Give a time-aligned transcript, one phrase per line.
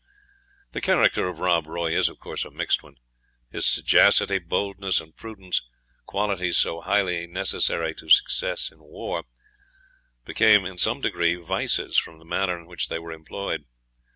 [0.71, 2.95] The character of Rob Roy is, of course, a mixed one.
[3.51, 5.61] His sagacity, boldness, and prudence,
[6.07, 9.25] qualities so highly necessary to success in war,
[10.25, 13.65] became in some degree vices, from the manner in which they were employed.